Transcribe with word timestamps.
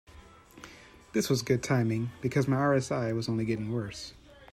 This 1.13 1.29
was 1.29 1.43
good 1.43 1.61
timing, 1.61 2.09
because 2.21 2.47
my 2.47 2.55
RSI 2.55 3.13
was 3.13 3.29
only 3.29 3.45
getting 3.45 3.71
worse. 3.71 4.13